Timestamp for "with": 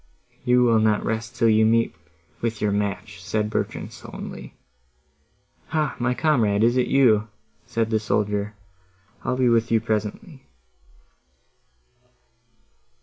2.41-2.59, 9.47-9.69